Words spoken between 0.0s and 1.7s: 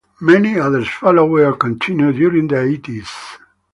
Many others followed or